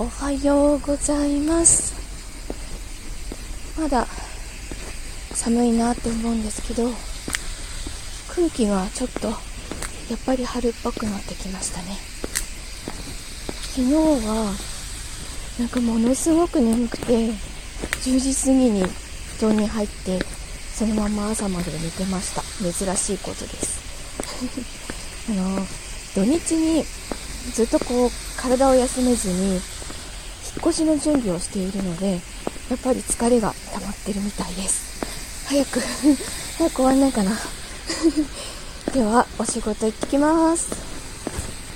[0.00, 1.92] おはようございます。
[3.78, 4.06] まだ
[5.34, 6.88] 寒いなって思うんですけど
[8.34, 9.34] 空気がちょっとや
[10.16, 11.98] っぱり春っぽくなってきましたね。
[13.74, 13.92] 昨日
[14.26, 14.54] は
[15.58, 17.32] なんかものすごく眠くて
[18.00, 18.82] 10時過ぎに
[19.38, 20.18] 布団に入って
[20.72, 22.40] そのまま朝まで寝てました。
[22.62, 23.80] 珍しいことです。
[25.28, 25.66] あの
[26.14, 26.86] 土日に
[27.52, 29.60] ずっとこう体を休めずに
[30.56, 35.46] 引っ越しの準備をしているので、やっぱり疲れが溜まってるみたいです。
[35.48, 35.80] 早く
[36.58, 37.32] 早く終わんないかな。
[38.92, 40.89] では、お仕事行ってきます。